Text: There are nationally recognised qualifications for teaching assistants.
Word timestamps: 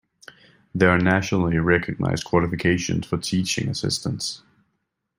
There 0.73 0.89
are 0.89 0.97
nationally 0.97 1.59
recognised 1.59 2.25
qualifications 2.25 3.05
for 3.05 3.19
teaching 3.19 3.69
assistants. 3.69 4.41